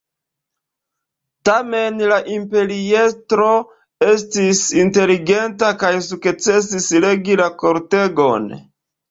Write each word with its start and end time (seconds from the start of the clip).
Tamen, 1.49 1.99
la 2.11 2.17
imperiestro 2.35 3.51
estis 4.07 4.63
inteligenta 4.85 5.71
kaj 5.85 5.93
sukcesis 6.09 6.91
regi 7.07 7.39
la 7.45 7.53
kortegon. 7.63 8.51